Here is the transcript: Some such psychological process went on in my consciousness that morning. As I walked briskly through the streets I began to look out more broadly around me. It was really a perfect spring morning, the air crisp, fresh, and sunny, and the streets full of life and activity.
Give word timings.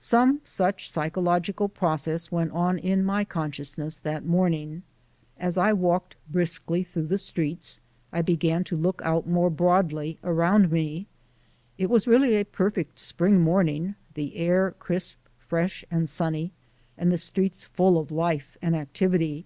Some 0.00 0.40
such 0.42 0.90
psychological 0.90 1.68
process 1.68 2.32
went 2.32 2.50
on 2.52 2.78
in 2.78 3.04
my 3.04 3.24
consciousness 3.26 3.98
that 3.98 4.24
morning. 4.24 4.84
As 5.38 5.58
I 5.58 5.74
walked 5.74 6.16
briskly 6.30 6.82
through 6.82 7.08
the 7.08 7.18
streets 7.18 7.78
I 8.10 8.22
began 8.22 8.64
to 8.64 8.76
look 8.78 9.02
out 9.04 9.26
more 9.28 9.50
broadly 9.50 10.16
around 10.24 10.72
me. 10.72 11.08
It 11.76 11.90
was 11.90 12.06
really 12.06 12.36
a 12.36 12.46
perfect 12.46 12.98
spring 12.98 13.38
morning, 13.42 13.96
the 14.14 14.36
air 14.36 14.70
crisp, 14.78 15.18
fresh, 15.38 15.84
and 15.90 16.08
sunny, 16.08 16.52
and 16.96 17.12
the 17.12 17.18
streets 17.18 17.62
full 17.62 17.98
of 17.98 18.10
life 18.10 18.56
and 18.62 18.74
activity. 18.74 19.44